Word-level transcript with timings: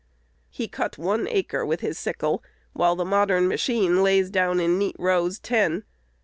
He 0.49 0.67
cut 0.67 0.97
one 0.97 1.27
acre 1.27 1.63
with 1.63 1.81
his 1.81 1.95
sickle, 1.95 2.43
while 2.73 2.95
the 2.95 3.05
modern 3.05 3.47
machine 3.47 4.01
lays 4.01 4.31
down 4.31 4.59
in 4.59 4.79
neat 4.79 4.95
rows 4.97 5.37
ten. 5.37 5.83